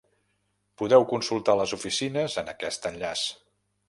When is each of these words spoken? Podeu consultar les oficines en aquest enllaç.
Podeu 0.81 1.03
consultar 1.11 1.55
les 1.59 1.73
oficines 1.77 2.39
en 2.43 2.49
aquest 2.55 2.89
enllaç. 2.91 3.27